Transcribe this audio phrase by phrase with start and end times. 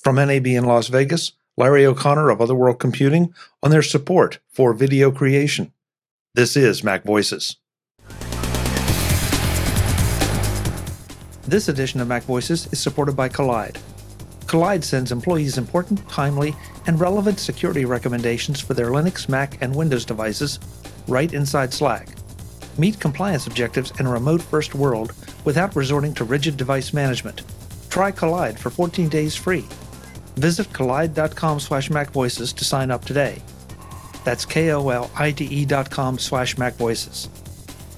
[0.00, 4.72] From NAB in Las Vegas, Larry O'Connor of Other World Computing on their support for
[4.72, 5.74] video creation.
[6.32, 7.56] This is Mac Voices.
[11.46, 13.76] This edition of Mac Voices is supported by Kolide.
[14.46, 16.56] Kolide sends employees important, timely,
[16.86, 20.58] and relevant security recommendations for their Linux, Mac, and Windows devices
[21.08, 22.08] right inside Slack.
[22.78, 25.12] Meet compliance objectives in a remote first world
[25.44, 27.42] without resorting to rigid device management.
[27.90, 29.66] Try Kolide for 14 days free.
[30.40, 33.42] Visit kolide.com slash macvoices to sign up today.
[34.24, 37.28] That's K-O-L-I-D-E dot com slash macvoices.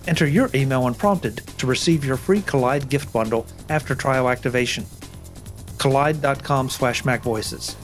[0.09, 4.85] Enter your email when prompted to receive your free Kolide gift bundle after trial activation
[5.79, 7.75] Kolide.com slash macvoices.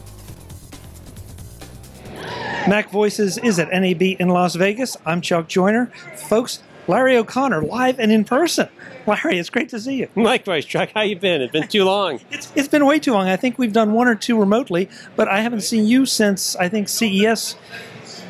[2.69, 4.97] Mac Voices is at NAB in Las Vegas.
[5.07, 5.87] I'm Chuck Joiner.
[6.17, 8.69] Folks, Larry O'Connor live and in person.
[9.07, 10.09] Larry, it's great to see you.
[10.17, 10.91] Likewise, Chuck.
[10.95, 11.43] How you been?
[11.43, 12.21] It's been too long.
[12.31, 13.29] it's, it's been way too long.
[13.29, 16.69] I think we've done one or two remotely, but I haven't seen you since I
[16.69, 17.57] think CES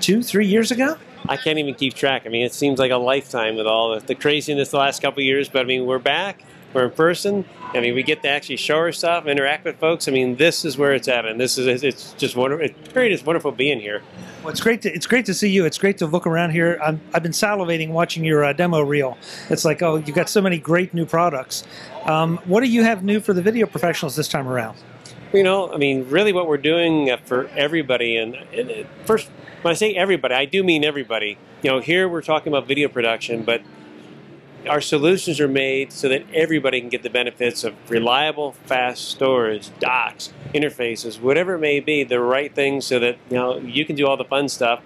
[0.00, 0.97] two, three years ago.
[1.28, 2.22] I can't even keep track.
[2.27, 5.22] I mean, it seems like a lifetime with all the, the craziness the last couple
[5.22, 5.48] years.
[5.48, 6.42] But I mean, we're back.
[6.74, 7.44] We're in person.
[7.74, 10.06] I mean, we get to actually show our stuff, interact with folks.
[10.06, 12.66] I mean, this is where it's at, and this is it's just wonderful.
[12.66, 13.10] It's great.
[13.12, 14.02] It's wonderful being here.
[14.42, 15.64] Well, it's great to it's great to see you.
[15.64, 16.78] It's great to look around here.
[16.83, 19.16] i have been salivating watching your uh, demo reel.
[19.48, 21.64] It's like, oh, you've got so many great new products.
[22.05, 24.77] Um, what do you have new for the video professionals this time around?
[25.32, 29.28] You know, I mean, really, what we're doing for everybody, and, and first,
[29.60, 31.36] when I say everybody, I do mean everybody.
[31.62, 33.60] You know, here we're talking about video production, but
[34.69, 39.70] our solutions are made so that everybody can get the benefits of reliable, fast storage,
[39.78, 43.97] docks, interfaces, whatever it may be, the right things so that you know you can
[43.97, 44.83] do all the fun stuff.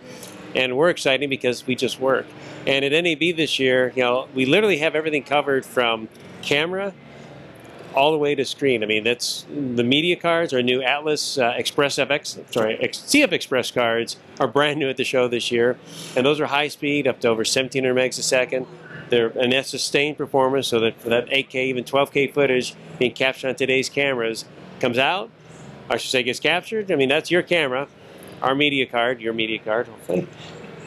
[0.55, 2.27] And we're excited because we just work.
[2.67, 6.09] And at NAB this year, you know, we literally have everything covered from
[6.43, 6.93] camera
[7.95, 8.83] all the way to screen.
[8.83, 13.71] I mean, that's the media cards, our new Atlas uh, Express FX, sorry, CF Express
[13.71, 15.79] cards are brand new at the show this year,
[16.17, 18.67] and those are high speed, up to over 1700 megs a second.
[19.13, 23.55] They're and that's sustained performance, so that that 8K, even 12K footage being captured on
[23.55, 24.47] today's cameras
[24.81, 25.29] comes out.
[25.91, 26.91] I should say gets captured.
[26.91, 27.89] I mean, that's your camera,
[28.41, 30.27] our media card, your media card, hopefully.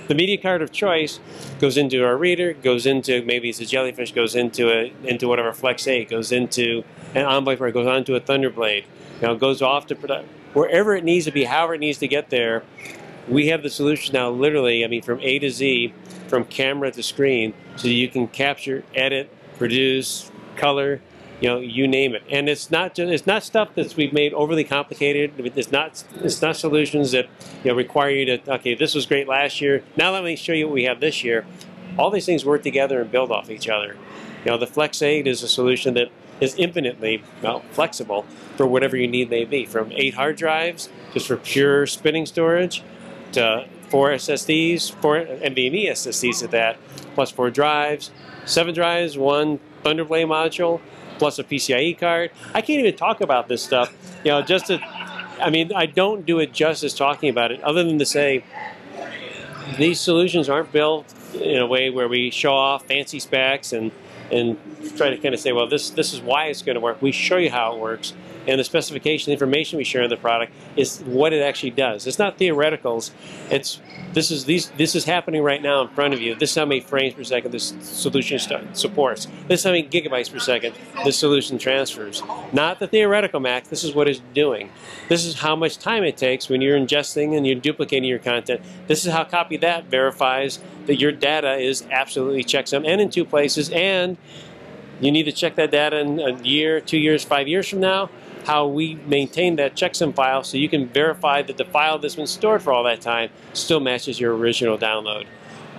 [0.08, 1.20] The media card of choice
[1.60, 5.54] goes into our reader, goes into maybe it's a jellyfish, goes into a into whatever
[5.54, 8.86] Flex 8, goes into an Envoy, or goes onto a Thunderblade.
[9.22, 12.32] You know, goes off to wherever it needs to be, however it needs to get
[12.32, 12.64] there.
[13.28, 14.84] We have the solution now, literally.
[14.84, 15.94] I mean, from A to Z
[16.28, 21.02] from camera to screen so you can capture, edit, produce, color,
[21.42, 22.24] you know, you name it.
[22.30, 25.34] And it's not just it's not stuff that we've made overly complicated.
[25.56, 27.28] It's not it's not solutions that
[27.64, 29.84] you know require you to okay, this was great last year.
[29.98, 31.46] Now let me show you what we have this year.
[31.98, 33.98] All these things work together and build off each other.
[34.44, 36.10] You know, the Flex 8 is a solution that
[36.40, 38.26] is infinitely well flexible
[38.58, 42.84] for whatever your need may be, from eight hard drives just for pure spinning storage
[43.36, 46.78] to four SSDs, four NVMe SSDs at that,
[47.14, 48.12] plus four drives,
[48.46, 50.82] seven drives, one Thunderblade module,
[51.18, 52.32] plus a PCIe card.
[52.54, 53.94] I can't even talk about this stuff,
[54.24, 54.80] you know, just to,
[55.40, 58.44] I mean, I don't do it justice talking about it, other than to say
[59.78, 63.92] these solutions aren't built in a way where we show off fancy specs and
[64.32, 64.58] and
[64.98, 67.02] try to kind of say, well, this this is why it's going to work.
[67.02, 68.14] We show you how it works
[68.48, 72.08] and the specification, the information we share in the product is what it actually does.
[72.08, 73.12] It's not theoreticals.
[73.50, 73.80] It's
[74.14, 76.36] this is these this is happening right now in front of you.
[76.36, 78.40] This is how many frames per second this solution
[78.74, 79.28] supports.
[79.48, 82.24] This is how many gigabytes per second this solution transfers.
[82.54, 83.68] Not the theoretical max.
[83.68, 84.70] This is what it's doing.
[85.10, 88.62] This is how much time it takes when you're ingesting and you're duplicating your content.
[88.88, 93.26] This is how copy that verifies that your data is absolutely checksum and in two
[93.26, 94.18] places and
[95.02, 98.10] you need to check that data in a year, two years, five years from now
[98.46, 102.28] how we maintain that checksum file so you can verify that the file that's been
[102.28, 105.26] stored for all that time still matches your original download.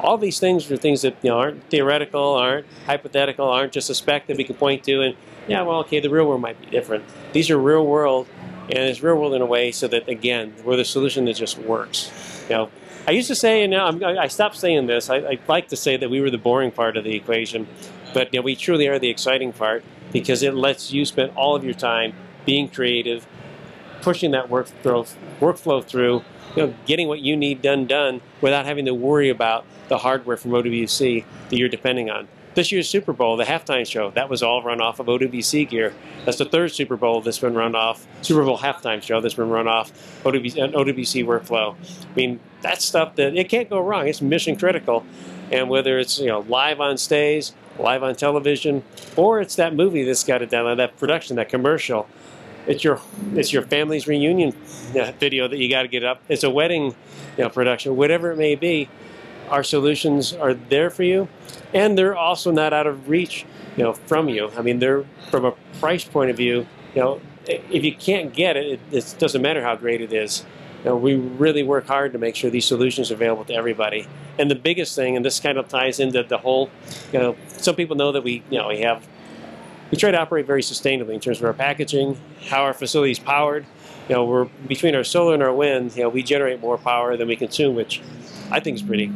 [0.01, 3.95] All these things are things that you know aren't theoretical, aren't hypothetical, aren't just a
[3.95, 5.17] spec that we can point to and
[5.49, 7.05] yeah, well, okay, the real world might be different.
[7.33, 8.27] These are real world,
[8.69, 11.59] and it's real world in a way so that again, we're the solution that just
[11.59, 12.11] works.
[12.49, 12.71] You know,
[13.07, 15.09] I used to say, and now I'm, i stopped saying this.
[15.09, 17.69] I, I like to say that we were the boring part of the equation,
[18.13, 21.55] but you know, we truly are the exciting part because it lets you spend all
[21.55, 22.13] of your time
[22.47, 23.27] being creative,
[24.01, 26.23] pushing that workflow, workflow through,
[26.55, 30.37] you know, getting what you need done done without having to worry about the hardware
[30.37, 32.29] from OWC that you're depending on.
[32.55, 35.93] This year's Super Bowl, the halftime show, that was all run off of OWC gear.
[36.25, 39.51] That's the third Super Bowl that's been run off, Super Bowl halftime show that's been
[39.51, 39.93] run off
[40.25, 41.75] OWC, OWC workflow.
[41.75, 44.09] I mean, that's stuff that it can't go wrong.
[44.09, 45.05] It's mission critical.
[45.53, 48.83] And whether it's you know live on stage, live on television,
[49.17, 52.09] or it's that movie that's got it down, that production, that commercial,
[52.67, 53.01] it's your
[53.35, 54.53] it's your family's reunion
[55.19, 56.23] video that you got to get up.
[56.29, 56.95] It's a wedding,
[57.37, 58.89] you know, production, whatever it may be.
[59.49, 61.29] Our solutions are there for you,
[61.73, 63.47] and they're also not out of reach,
[63.77, 64.51] you know, from you.
[64.57, 66.67] I mean, they're from a price point of view.
[66.95, 70.45] You know, if you can't get it, it, it doesn't matter how great it is.
[70.83, 74.07] You know, we really work hard to make sure these solutions are available to everybody.
[74.39, 76.71] And the biggest thing, and this kind of ties into the whole,
[77.13, 79.07] you know, some people know that we, you know, we have
[79.91, 82.19] we try to operate very sustainably in terms of our packaging,
[82.49, 83.65] how our facility is powered.
[84.09, 85.97] You know, we're between our solar and our wind.
[85.97, 88.01] You know, we generate more power than we consume, which
[88.51, 89.13] I think is pretty,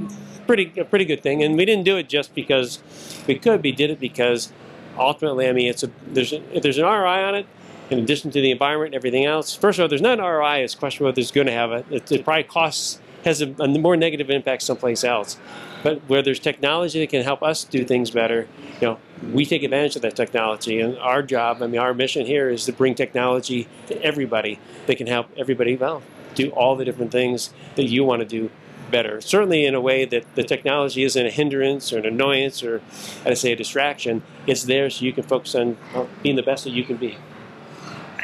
[0.47, 1.43] pretty, a pretty good thing.
[1.43, 2.83] And we didn't do it just because
[3.27, 3.63] we could.
[3.63, 4.53] We did it because
[4.99, 7.47] ultimately, I mean, it's a there's a, there's an ROI on it.
[7.91, 10.63] In addition to the environment and everything else, first of all, there's not an ROI.
[10.63, 11.85] It's a question whether it's going to have a.
[11.91, 15.39] It, it probably costs has a, a more negative impact someplace else.
[15.83, 18.47] But where there's technology that can help us do things better,
[18.81, 18.99] you know,
[19.33, 20.81] we take advantage of that technology.
[20.81, 24.97] And our job, I mean, our mission here is to bring technology to everybody that
[24.97, 26.03] can help everybody, well,
[26.35, 28.51] do all the different things that you want to do
[28.91, 29.21] better.
[29.21, 32.83] Certainly in a way that the technology isn't a hindrance or an annoyance or,
[33.25, 34.23] I'd say, a distraction.
[34.47, 35.77] It's there so you can focus on
[36.23, 37.17] being the best that you can be.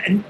[0.05, 0.25] And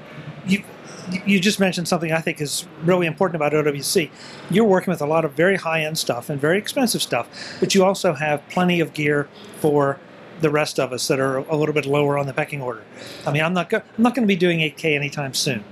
[1.25, 4.09] you just mentioned something I think is really important about OWC.
[4.49, 7.27] You're working with a lot of very high-end stuff and very expensive stuff,
[7.59, 9.27] but you also have plenty of gear
[9.59, 9.99] for
[10.41, 12.83] the rest of us that are a little bit lower on the pecking order.
[13.25, 15.63] I mean, I'm not go- I'm not going to be doing 8K anytime soon.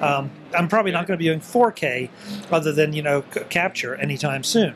[0.00, 2.10] Um, I'm probably not going to be doing 4K,
[2.52, 4.74] other than you know c- capture anytime soon.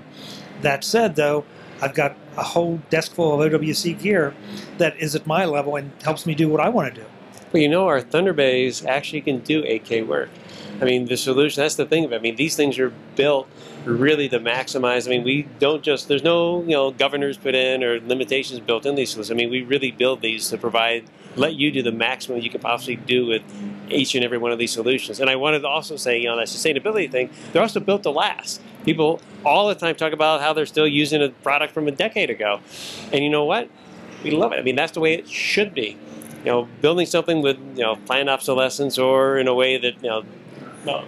[0.62, 1.44] That said, though,
[1.80, 4.34] I've got a whole desk full of OWC gear
[4.78, 7.06] that is at my level and helps me do what I want to do.
[7.50, 10.28] Well, you know, our ThunderBays actually can do 8K work.
[10.82, 12.12] I mean, the solution, that's the thing.
[12.12, 13.48] I mean, these things are built
[13.86, 15.06] really to maximize.
[15.06, 18.84] I mean, we don't just, there's no, you know, governors put in or limitations built
[18.84, 19.30] in these solutions.
[19.30, 21.04] I mean, we really build these to provide,
[21.36, 23.42] let you do the maximum you can possibly do with
[23.88, 25.18] each and every one of these solutions.
[25.18, 28.10] And I wanted to also say, you know, that sustainability thing, they're also built to
[28.10, 28.60] last.
[28.84, 32.28] People all the time talk about how they're still using a product from a decade
[32.28, 32.60] ago.
[33.10, 33.70] And you know what?
[34.22, 34.58] We love it.
[34.58, 35.96] I mean, that's the way it should be
[36.44, 40.08] you know, building something with you know planned obsolescence or in a way that you
[40.08, 40.24] know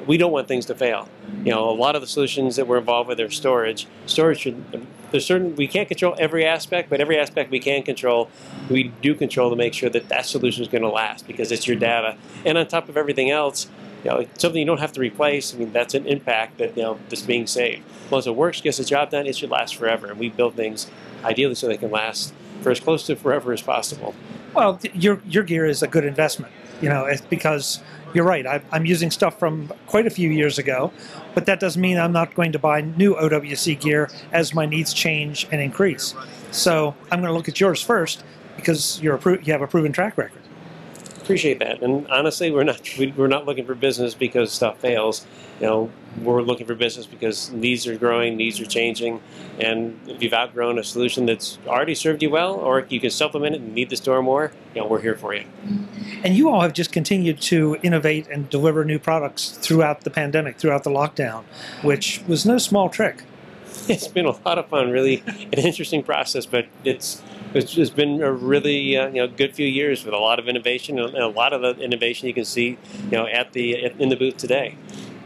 [0.06, 1.08] we don't want things to fail.
[1.44, 3.86] You know, a lot of the solutions that we're involved with are storage.
[4.06, 8.30] Storage should there's certain we can't control every aspect, but every aspect we can control,
[8.68, 11.66] we do control to make sure that that solution is going to last because it's
[11.66, 12.16] your data.
[12.44, 13.68] And on top of everything else,
[14.04, 15.54] you know, something you don't have to replace.
[15.54, 17.82] I mean, that's an impact that you know that's being saved.
[18.10, 20.08] Once it works, gets the job done, it should last forever.
[20.08, 20.90] And we build things
[21.24, 22.32] ideally so they can last
[22.62, 24.14] for as close to forever as possible.
[24.54, 27.80] Well, your your gear is a good investment, you know, because
[28.12, 28.46] you're right.
[28.46, 30.92] I, I'm using stuff from quite a few years ago,
[31.34, 34.92] but that doesn't mean I'm not going to buy new OWC gear as my needs
[34.92, 36.14] change and increase.
[36.50, 38.24] So I'm going to look at yours first
[38.56, 40.42] because you're a pro- you have a proven track record.
[41.30, 42.80] Appreciate that, and honestly, we're not
[43.16, 45.24] we're not looking for business because stuff fails.
[45.60, 45.90] You know,
[46.22, 49.20] we're looking for business because needs are growing, needs are changing,
[49.60, 53.54] and if you've outgrown a solution that's already served you well, or you can supplement
[53.54, 55.44] it and need the store more, you know, we're here for you.
[56.24, 60.58] And you all have just continued to innovate and deliver new products throughout the pandemic,
[60.58, 61.44] throughout the lockdown,
[61.82, 63.22] which was no small trick.
[63.88, 67.22] It's been a lot of fun, really an interesting process, but it's
[67.54, 70.98] it's been a really uh, you know good few years with a lot of innovation
[70.98, 74.16] and a lot of the innovation you can see you know at the in the
[74.16, 74.76] booth today.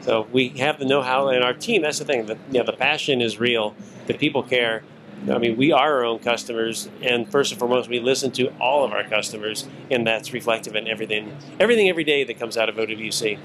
[0.04, 1.80] So we have the know-how and our team.
[1.80, 2.26] That's the thing.
[2.26, 3.74] The, you know, the passion is real.
[4.06, 4.82] The people care.
[5.30, 8.84] I mean, we are our own customers, and first and foremost, we listen to all
[8.84, 12.74] of our customers, and that's reflective in everything, everything every day that comes out of
[12.74, 13.38] OWC.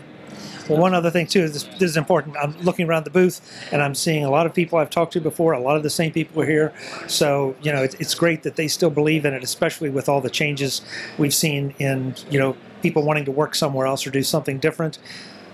[0.67, 2.37] Well, one other thing too, this, this is important.
[2.37, 5.21] I'm looking around the booth and I'm seeing a lot of people I've talked to
[5.21, 5.53] before.
[5.53, 6.73] A lot of the same people are here,
[7.07, 10.21] so you know it's, it's great that they still believe in it, especially with all
[10.21, 10.81] the changes
[11.17, 14.99] we've seen in you know people wanting to work somewhere else or do something different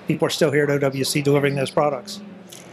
[0.08, 2.22] people are still here at OWC delivering those products.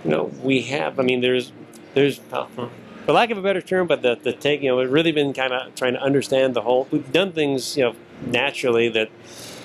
[0.04, 0.98] You know, we have.
[0.98, 1.52] I mean, there's,
[1.94, 4.62] there's, uh, for lack of a better term, but the the take.
[4.62, 6.86] You know, we've really been kind of trying to understand the whole.
[6.90, 9.10] We've done things, you know, naturally that.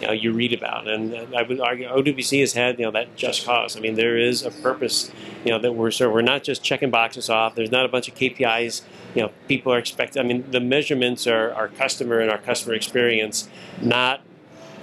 [0.01, 3.15] You, know, you read about, and I would argue OWC has had you know that
[3.15, 3.75] just cause.
[3.75, 5.11] I mean, there is a purpose,
[5.43, 7.55] you know, that we're so we're not just checking boxes off.
[7.55, 8.83] There's not a bunch of KPIs.
[9.15, 10.21] You know, people are expecting.
[10.21, 13.49] I mean, the measurements are our customer and our customer experience,
[13.81, 14.21] not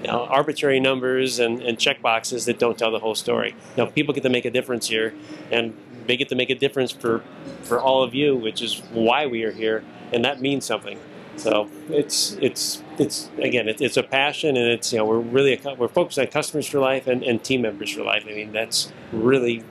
[0.04, 3.56] you know, arbitrary numbers and, and check boxes that don't tell the whole story.
[3.76, 5.14] You know, people get to make a difference here,
[5.50, 5.74] and
[6.06, 7.22] they get to make a difference for,
[7.62, 10.98] for all of you, which is why we are here, and that means something.
[11.36, 15.54] So it's it's it's again it's, it's a passion and it's you know we're really
[15.56, 18.24] a, we're focused on customers for life and, and team members for life.
[18.28, 19.64] I mean that's really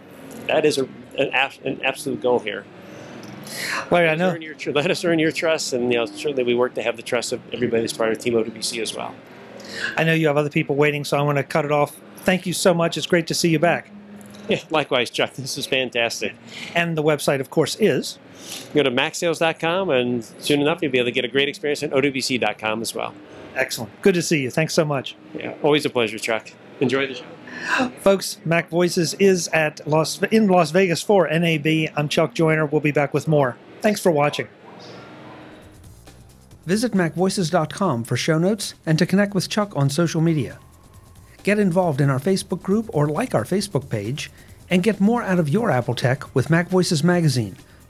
[0.47, 0.83] that is a,
[1.17, 1.29] an,
[1.63, 2.65] an absolute goal here.
[3.91, 4.33] Larry, I know.
[4.35, 7.03] Your, let us earn your trust, and you know certainly we work to have the
[7.03, 9.13] trust of everybody as part of Team OWC as well.
[9.97, 11.95] I know you have other people waiting, so I want to cut it off.
[12.17, 12.97] Thank you so much.
[12.97, 13.89] It's great to see you back.
[14.47, 15.33] Yeah, likewise, Chuck.
[15.33, 16.33] This is fantastic.
[16.75, 18.19] And the website, of course, is
[18.73, 21.91] Go to macsales.com, and soon enough, you'll be able to get a great experience at
[21.91, 23.13] owc.com as well.
[23.55, 24.01] excellent.
[24.01, 24.49] Good to see you.
[24.49, 25.15] Thanks so much.
[25.37, 26.51] Yeah, always a pleasure, Chuck.
[26.79, 27.89] Enjoy the show.
[27.99, 31.91] Folks, Mac Voices is at Las in Las Vegas for NAB.
[31.95, 32.65] I'm Chuck Joiner.
[32.65, 33.55] We'll be back with more.
[33.81, 34.47] Thanks for watching.
[36.65, 40.59] Visit MacVoices.com for show notes and to connect with Chuck on social media.
[41.43, 44.31] Get involved in our Facebook group or like our Facebook page
[44.69, 47.57] and get more out of your Apple tech with Mac Voices Magazine,